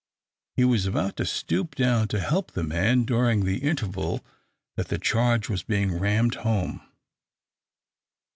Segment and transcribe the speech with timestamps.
[0.55, 4.25] He was about to stoop down to help the man during the interval
[4.75, 6.81] that the charge was being rammed home.